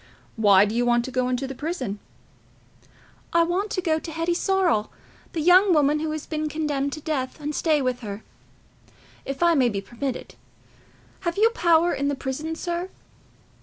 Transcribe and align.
Why 0.35 0.65
do 0.65 0.73
you 0.73 0.83
want 0.83 1.05
to 1.05 1.11
go 1.11 1.29
into 1.29 1.45
the 1.45 1.53
prison?" 1.53 1.99
"I 3.33 3.43
want 3.43 3.69
to 3.69 3.83
go 3.83 3.99
to 3.99 4.11
Hetty 4.11 4.33
Sorrel, 4.33 4.89
the 5.33 5.41
young 5.41 5.75
woman 5.75 5.99
who 5.99 6.09
has 6.09 6.25
been 6.25 6.49
condemned 6.49 6.91
to 6.93 7.01
death—and 7.01 7.53
to 7.53 7.59
stay 7.59 7.83
with 7.83 7.99
her, 7.99 8.23
if 9.25 9.43
I 9.43 9.53
may 9.53 9.69
be 9.69 9.79
permitted. 9.79 10.33
Have 11.19 11.37
you 11.37 11.51
power 11.51 11.93
in 11.93 12.07
the 12.07 12.15
prison, 12.15 12.55
sir?" 12.55 12.89